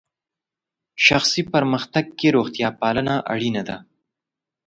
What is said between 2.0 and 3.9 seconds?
کې روغتیا پالنه اړینه ده.